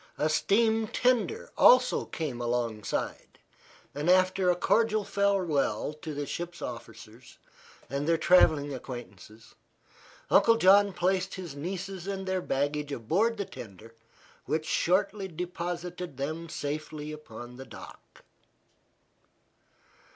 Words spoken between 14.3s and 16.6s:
which shortly deposited them